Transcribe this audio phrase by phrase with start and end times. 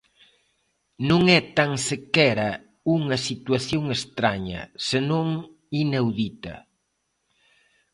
[1.09, 2.49] Non é tan sequera
[2.97, 5.27] unha situación estraña, senón
[5.83, 6.55] inaudita.